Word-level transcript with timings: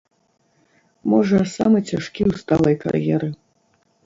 Можа, 1.13 1.41
самы 1.57 1.77
цяжкі 1.91 2.21
ў 2.29 2.31
сталай 2.45 2.75
кар'еры. 2.87 3.29